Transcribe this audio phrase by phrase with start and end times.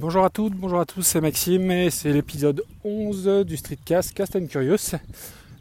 [0.00, 4.36] Bonjour à toutes, bonjour à tous, c'est Maxime et c'est l'épisode 11 du Streetcast Cast
[4.36, 4.94] and Curious.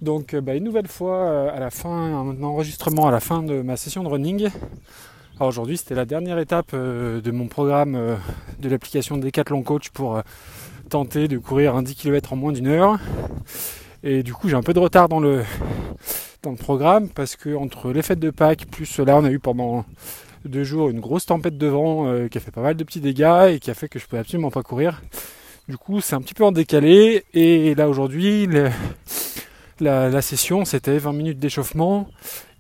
[0.04, 3.64] Donc bah, une nouvelle fois euh, à la fin, un enregistrement à la fin de
[3.64, 4.52] ma session de running.
[5.38, 8.16] Alors aujourd'hui c'était la dernière étape euh, de mon programme euh,
[8.60, 10.22] de l'application Decathlon Coach pour
[10.90, 13.00] tenter de courir un 10 km en moins d'une heure.
[14.04, 15.44] Et du coup j'ai un peu de retard dans le,
[16.44, 19.40] dans le programme parce que entre les fêtes de Pâques plus là on a eu
[19.40, 19.84] pendant
[20.48, 23.02] deux jours une grosse tempête de vent euh, qui a fait pas mal de petits
[23.02, 25.02] dégâts et qui a fait que je pouvais absolument pas courir.
[25.68, 27.26] Du coup, c'est un petit peu en décalé.
[27.34, 28.48] Et là, aujourd'hui,
[29.80, 32.08] la, session, c'était 20 minutes d'échauffement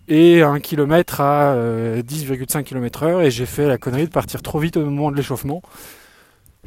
[0.10, 3.22] et 1 km à 10,5 km heure.
[3.22, 5.62] Et j'ai fait la connerie de partir trop vite au moment de l'échauffement.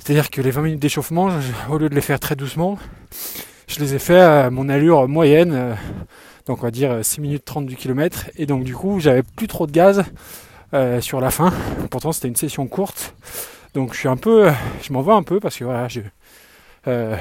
[0.00, 1.28] C'est-à-dire que les 20 minutes d'échauffement,
[1.68, 2.78] au lieu de les faire très doucement,
[3.66, 5.52] je les ai fait à mon allure moyenne.
[5.52, 5.74] Euh,
[6.46, 8.30] donc on va dire 6 minutes 30 du kilomètre.
[8.37, 10.04] Et donc du coup, j'avais plus trop de gaz.
[10.73, 11.52] Euh, sur la fin.
[11.91, 13.15] Pourtant c'était une session courte.
[13.74, 14.51] Donc je suis un peu.
[14.83, 16.01] Je m'en vais un peu parce que voilà, je,
[16.87, 17.16] euh,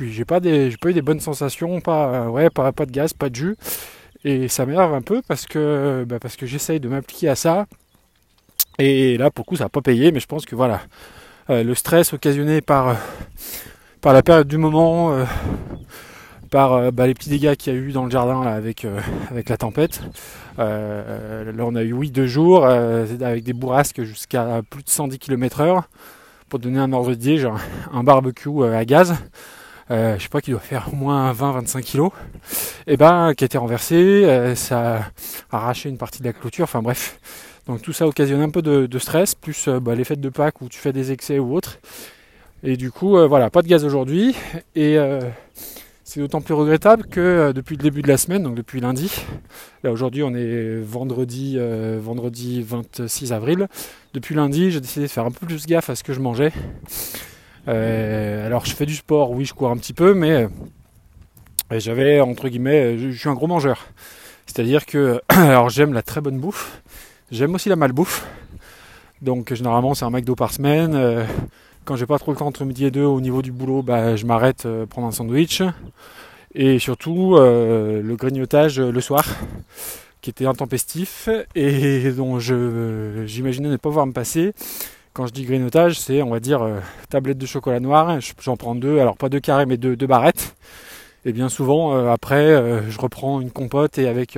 [0.00, 0.74] j'ai pas des.
[0.80, 3.56] Pas eu des bonnes sensations, pas ouais, pas, de gaz, pas de jus.
[4.24, 7.66] Et ça m'énerve un peu parce que bah, parce que j'essaye de m'appliquer à ça.
[8.78, 10.80] Et là pour le coup ça n'a pas payé, mais je pense que voilà.
[11.50, 12.96] Euh, le stress occasionné par,
[14.00, 15.14] par la période du moment,
[16.54, 19.48] euh, bah, les petits dégâts qu'il y a eu dans le jardin avec, euh, avec
[19.48, 20.00] la tempête.
[20.58, 25.18] Euh, là on a eu oui deux jours avec des bourrasques jusqu'à plus de 110
[25.18, 25.88] km heure.
[26.48, 27.50] Pour donner un ordre d'idée, j'ai
[27.92, 29.14] un, barbecue à gaz.
[29.90, 32.10] je sais pas qu'il doit faire au moins 20-25 kg,
[32.86, 35.10] et ben qui a été renversé, ça
[35.50, 37.18] a arraché une partie de la clôture, enfin bref.
[37.66, 40.68] Donc tout ça occasionne un peu de, stress, plus bah, les fêtes de Pâques où
[40.68, 41.78] tu fais des excès ou autre.
[42.62, 44.36] Et du coup, voilà, pas de gaz aujourd'hui.
[44.76, 44.96] Et
[46.14, 49.10] c'est d'autant plus regrettable que euh, depuis le début de la semaine, donc depuis lundi,
[49.82, 53.66] là aujourd'hui on est vendredi, euh, vendredi 26 avril,
[54.12, 56.52] depuis lundi j'ai décidé de faire un peu plus gaffe à ce que je mangeais.
[57.66, 60.46] Euh, alors je fais du sport, oui je cours un petit peu, mais
[61.72, 63.88] j'avais entre guillemets, je, suis un gros mangeur.
[64.46, 66.80] C'est-à-dire que, alors j'aime la très bonne bouffe,
[67.32, 68.24] j'aime aussi la malbouffe.
[69.20, 71.26] Donc généralement c'est un McDo par semaine.
[71.84, 74.16] Quand j'ai pas trop le temps entre midi et deux au niveau du boulot, bah,
[74.16, 75.62] je m'arrête euh, prendre un sandwich.
[76.54, 79.26] Et surtout euh, le grignotage euh, le soir,
[80.22, 84.54] qui était intempestif et dont j'imaginais ne pas voir me passer.
[85.12, 86.66] Quand je dis grignotage, c'est on va dire
[87.10, 88.18] tablette de chocolat noir.
[88.40, 90.56] J'en prends deux, alors pas deux carrés mais deux, deux barrettes.
[91.26, 94.36] Et bien souvent après, je reprends une compote et avec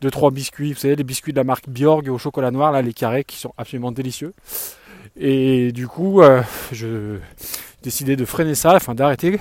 [0.00, 2.80] deux trois biscuits, vous savez les biscuits de la marque Bjorg au chocolat noir là,
[2.80, 4.34] les carrés qui sont absolument délicieux.
[5.20, 7.18] Et du coup, euh, je
[7.82, 9.40] décidé de freiner ça, enfin d'arrêter,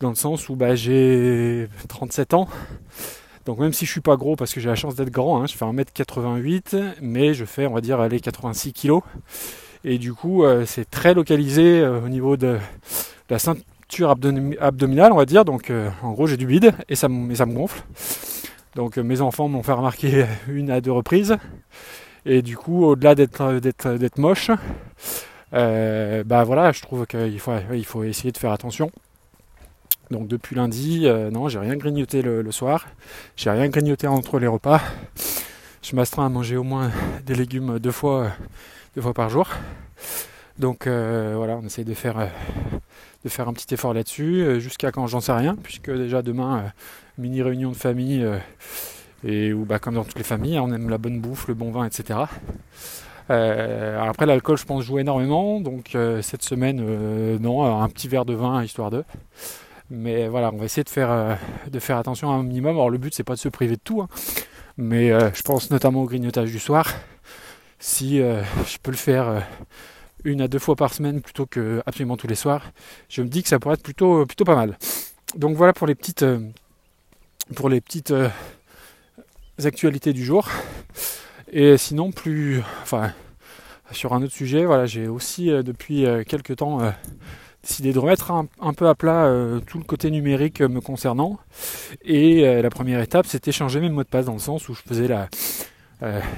[0.00, 2.48] dans le sens où bah, j'ai 37 ans.
[3.46, 5.46] Donc même si je suis pas gros, parce que j'ai la chance d'être grand, hein,
[5.46, 9.00] je fais 1m88, mais je fais, on va dire, aller 86 kg.
[9.84, 12.58] Et du coup, euh, c'est très localisé euh, au niveau de,
[13.30, 15.46] la ceinture abdominale, on va dire.
[15.46, 17.82] Donc en gros, j'ai du bide et ça, et ça me gonfle.
[18.74, 21.38] Donc mes enfants m'ont fait remarquer une à deux reprises.
[22.30, 24.50] Et du coup, au-delà d'être, d'être, d'être moche,
[25.54, 28.90] euh, bah voilà, je trouve qu'il faut, il faut essayer de faire attention.
[30.10, 32.86] Donc depuis lundi, euh, non, j'ai rien grignoté le, soir,
[33.34, 34.82] j'ai rien grignoté entre les repas.
[35.82, 36.90] Je m'astreins à manger au moins
[37.24, 38.30] des légumes deux fois,
[38.94, 39.48] deux fois par jour.
[40.58, 42.28] Donc euh, voilà, on essaye de faire,
[43.24, 46.74] de faire un petit effort là-dessus, jusqu'à quand j'en sais rien, puisque déjà demain,
[47.16, 48.28] mini réunion de famille
[49.24, 51.70] et où bah, comme dans toutes les familles, on aime la bonne bouffe, le bon
[51.70, 52.20] vin, etc.
[53.30, 58.08] Euh, après l'alcool je pense joue énormément, donc euh, cette semaine euh, non, un petit
[58.08, 59.04] verre de vin histoire de.
[59.90, 61.38] Mais voilà, on va essayer de faire,
[61.70, 62.72] de faire attention à un minimum.
[62.72, 64.08] Alors le but c'est pas de se priver de tout, hein.
[64.76, 66.92] mais je pense notamment au grignotage du soir.
[67.78, 69.42] Si je peux le faire
[70.24, 72.62] une à deux fois par semaine plutôt que absolument tous les soirs,
[73.08, 74.76] je me dis que ça pourrait être plutôt, plutôt pas mal.
[75.36, 76.26] Donc voilà pour les petites,
[77.54, 78.12] pour les petites
[79.66, 80.48] actualités du jour.
[81.50, 83.12] Et sinon, plus, enfin,
[83.92, 86.90] sur un autre sujet, voilà, j'ai aussi euh, depuis euh, quelques temps euh,
[87.62, 89.30] décidé de remettre un, peu à plat
[89.66, 91.38] tout le côté numérique me concernant.
[92.02, 94.80] Et la première étape, c'était changer mes mots de passe dans le sens où je
[94.80, 95.28] faisais la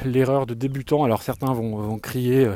[0.04, 1.04] l'erreur de débutant.
[1.04, 2.46] Alors certains vont, crier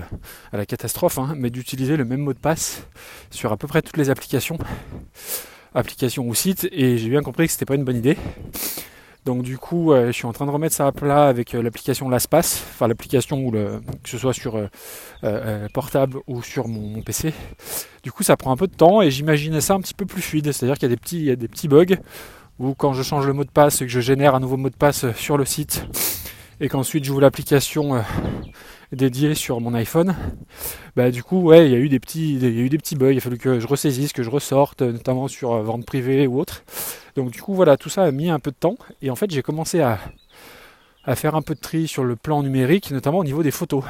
[0.51, 2.89] à la catastrophe, hein, mais d'utiliser le même mot de passe
[3.31, 4.59] sur à peu près toutes les applications,
[5.75, 6.67] applications ou sites.
[6.73, 8.17] Et j'ai bien compris que c'était pas une bonne idée.
[9.25, 11.63] Donc du coup, euh, je suis en train de remettre ça à plat avec euh,
[11.63, 14.61] l'application LastPass, enfin l'application le, que ce soit sur
[15.25, 17.33] euh, portable ou sur mon, PC.
[18.03, 20.21] Du coup, ça prend un peu de temps et j'imaginais ça un petit peu plus
[20.21, 21.97] fluide, c'est-à-dire qu'il y a des petits, il y a des petits bugs
[22.59, 24.69] où quand je change le mot de passe et que je génère un nouveau mot
[24.69, 25.87] de passe sur le site
[26.61, 28.05] et qu'ensuite j'ouvre l'application
[28.95, 30.15] dédié sur mon iPhone,
[30.97, 32.79] bah du coup ouais il y a eu des petits il y a eu des
[32.79, 35.85] petits bugs, il a fallu que je ressaisisse, que je ressorte, notamment sur euh, vente
[35.85, 36.65] privée ou autre.
[37.17, 39.31] Donc du coup voilà tout ça a mis un peu de temps et en fait
[39.31, 39.99] j'ai commencé à,
[41.05, 43.85] à faire un peu de tri sur le plan numérique, notamment au niveau des photos.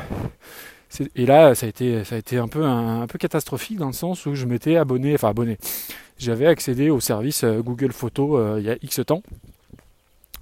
[1.17, 3.93] Et là, ça a été, ça a été un, peu, un, peu catastrophique dans le
[3.93, 5.59] sens où je m'étais abonné, enfin abonné,
[6.19, 9.23] j'avais accédé au service euh, Google Photos euh, il y a X temps,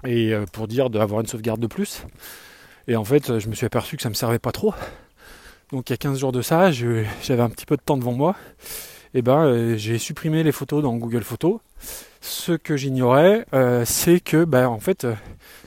[0.05, 2.03] et euh, pour dire d'avoir une sauvegarde de plus.
[2.87, 4.73] Et en fait, je me suis aperçu que ça ne me servait pas trop.
[5.71, 8.13] Donc il y a 15 jours de ça, j'avais un petit peu de temps devant
[8.13, 8.35] moi.
[9.15, 11.59] Et ben j'ai supprimé les photos dans Google Photos.
[12.21, 13.45] Ce que j'ignorais,
[13.85, 15.07] c'est que ben, en fait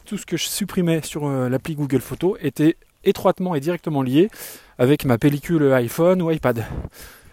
[0.04, 4.30] tout ce que je supprimais sur l'appli Google Photos était étroitement et directement lié
[4.78, 6.64] avec ma pellicule iPhone ou iPad.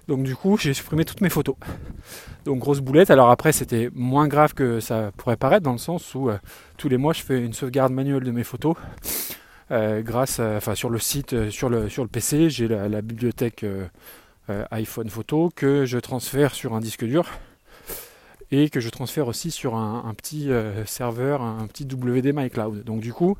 [0.07, 1.55] Donc du coup, j'ai supprimé toutes mes photos.
[2.45, 3.09] Donc grosse boulette.
[3.09, 6.37] Alors après, c'était moins grave que ça pourrait paraître dans le sens où euh,
[6.77, 8.75] tous les mois, je fais une sauvegarde manuelle de mes photos.
[9.73, 13.65] Euh, grâce, enfin sur le site, euh, sur le sur le PC, j'ai la, bibliothèque
[14.71, 17.27] iPhone photo que je transfère sur un disque dur
[18.53, 22.83] et que je transfère aussi sur un, petit euh, serveur, un petit WD MyCloud.
[22.83, 23.35] Donc du coup,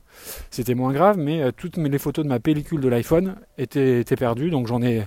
[0.50, 4.50] c'était moins grave, mais euh, toutes les photos de ma pellicule de l'iPhone étaient, perdues,
[4.50, 5.04] donc j'en ai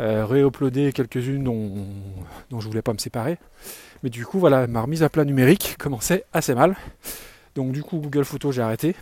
[0.00, 1.86] euh, réuploadé quelques-unes dont,
[2.50, 3.38] dont je voulais pas me séparer.
[4.02, 6.76] Mais du coup, voilà, ma remise à plat numérique commençait assez mal.
[7.54, 8.96] Donc du coup, Google Photos, j'ai arrêté.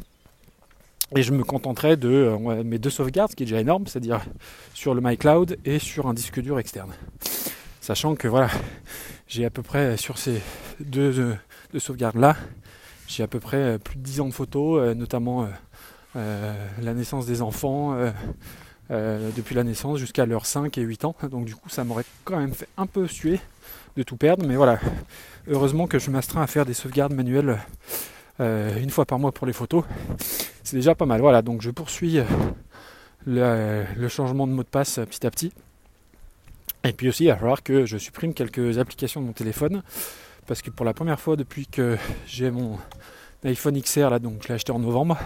[1.17, 4.21] Et je me contenterai de mes deux sauvegardes, ce qui est déjà énorme, c'est-à-dire
[4.75, 6.93] sur le MyCloud et sur un disque dur externe.
[7.81, 8.51] Sachant que voilà,
[9.27, 10.43] j'ai à peu près sur ces
[10.81, 11.35] deux,
[11.79, 12.37] sauvegardes là,
[13.07, 15.49] j'ai à peu près euh, plus de 10 ans de photos, euh, notamment
[16.15, 17.97] euh, la naissance des enfants,
[18.91, 21.15] depuis la naissance jusqu'à leurs 5 et 8 ans.
[21.31, 23.41] Donc du coup ça m'aurait quand même fait un peu suer
[23.97, 24.79] de tout perdre, mais voilà,
[25.49, 27.59] heureusement que je m'astreins à faire des sauvegardes manuelles
[28.41, 29.85] une fois par mois pour les photos.
[30.63, 31.21] C'est déjà pas mal.
[31.21, 32.21] Voilà, donc je poursuis
[33.27, 35.53] le changement de mot de passe petit à petit.
[36.85, 39.83] Et puis aussi, il va falloir que je supprime quelques applications de mon téléphone.
[40.47, 42.79] Parce que pour la première fois depuis que j'ai mon
[43.45, 45.19] iPhone XR, là, donc je l'ai acheté en novembre,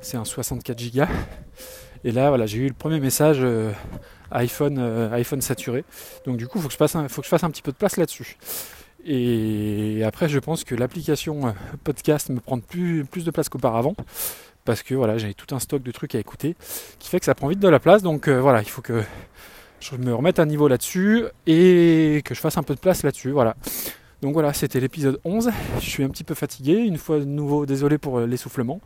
[0.00, 1.04] c'est un 64 Go.
[2.02, 3.72] Et là, voilà, j'ai eu le premier message euh,
[4.32, 5.84] iPhone, euh, iPhone saturé.
[6.26, 6.78] Donc du coup, il faut que je
[7.28, 8.38] fasse un petit peu de place là-dessus.
[9.04, 11.52] Et après, je pense que l'application euh,
[11.84, 13.94] podcast me prend plus, de place qu'auparavant.
[14.64, 16.54] Parce que voilà, j'ai tout un stock de trucs à écouter
[16.98, 18.02] qui fait que ça prend vite de la place.
[18.02, 19.02] Donc voilà, il faut que
[19.80, 23.30] je me remette à niveau là-dessus et que je fasse un peu de place là-dessus.
[23.30, 23.56] Voilà.
[24.22, 25.50] Donc voilà, c'était l'épisode 11.
[25.76, 26.74] Je suis un petit peu fatigué.
[26.74, 28.80] Une fois de nouveau, désolé pour euh, l'essoufflement.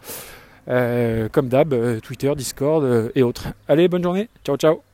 [0.68, 3.48] Euh, comme d'hab, euh, Twitter, Discord et autres.
[3.68, 4.28] Allez, bonne journée.
[4.44, 4.93] Ciao, ciao.